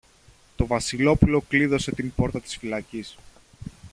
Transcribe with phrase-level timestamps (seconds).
[0.55, 3.17] Το Βασιλόπουλο κλείδωσε την πόρτα της φυλακής